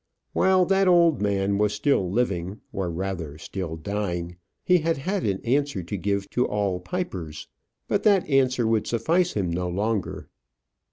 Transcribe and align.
While 0.33 0.65
that 0.65 0.87
old 0.87 1.21
man 1.21 1.59
was 1.59 1.73
still 1.75 2.09
living, 2.11 2.59
or 2.73 2.89
rather 2.89 3.37
still 3.37 3.75
dying, 3.75 4.37
he 4.63 4.79
had 4.79 4.97
had 4.97 5.23
an 5.25 5.39
answer 5.45 5.83
to 5.83 5.95
give 5.95 6.27
to 6.31 6.47
all 6.47 6.79
pipers. 6.79 7.47
But 7.87 8.01
that 8.01 8.27
answer 8.27 8.65
would 8.65 8.87
suffice 8.87 9.33
him 9.33 9.51
no 9.51 9.69
longer. 9.69 10.27